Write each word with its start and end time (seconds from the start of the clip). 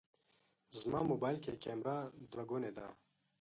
زما 0.77 0.99
موبایل 1.11 1.37
کې 1.43 1.53
کمېره 1.63 1.97
دوهګونې 2.31 2.71
ده. 2.77 2.87